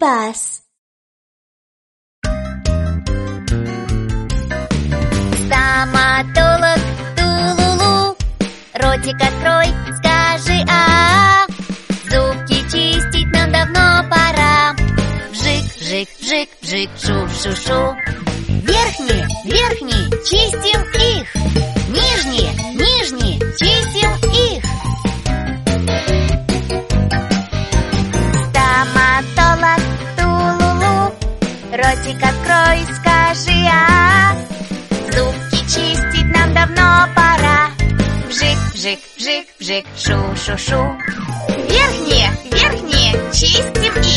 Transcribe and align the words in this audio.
пас. 0.00 0.62
Стоматолог 5.44 6.80
Тулулу. 7.16 8.16
Ротик 8.74 9.20
открой, 9.20 9.68
скажи 9.98 10.64
а 10.68 11.46
Зубки 12.10 12.58
чистить 12.70 13.32
нам 13.32 13.52
давно 13.52 14.08
пора. 14.10 14.74
Вжик, 15.30 15.64
вжик, 15.80 16.08
вжик, 16.20 16.48
вжик, 16.62 16.90
шу-шу-шу 16.98 17.96
Верхние, 18.48 19.26
верхние, 19.44 20.10
чистим 20.24 20.80
их 20.80 20.87
Нижние, 20.87 20.87
Ротик 31.78 32.16
открой, 32.16 32.84
скажи 32.96 33.68
а 33.70 34.34
Зубки 35.12 35.58
чистить 35.62 36.34
нам 36.34 36.52
давно 36.52 37.06
пора. 37.14 37.70
Вжик, 38.28 38.58
вжик, 38.74 38.98
вжик, 39.16 39.46
вжик, 39.60 39.86
шу-шу-шу 39.96 40.98
Верхние, 41.70 42.32
верхние, 42.50 43.32
чистим 43.32 43.96
их 43.96 44.07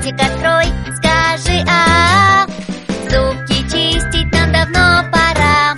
Ротик 0.00 0.14
открой, 0.14 0.64
скажи 0.96 1.62
а 1.68 2.46
Зубки 3.10 3.62
чистить 3.64 4.32
нам 4.32 4.50
давно 4.50 5.10
пора. 5.12 5.74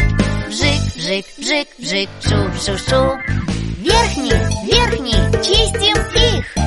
Вжик, 0.46 0.94
вжик, 0.94 1.26
вжик, 1.38 1.68
вжик, 1.78 2.08
шу-шу-шу 2.22 3.18
Верхние, 3.78 4.48
верхние, 4.64 5.42
чистим 5.42 5.96
их 6.14 6.61